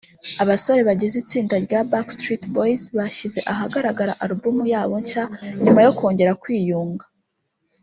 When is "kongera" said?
5.97-6.33